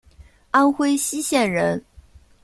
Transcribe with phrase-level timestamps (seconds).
[0.49, 1.85] 安徽歙县人。